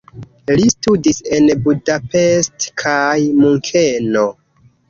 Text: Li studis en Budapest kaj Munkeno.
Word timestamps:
Li 0.59 0.63
studis 0.75 1.19
en 1.37 1.51
Budapest 1.67 2.67
kaj 2.85 3.15
Munkeno. 3.45 4.29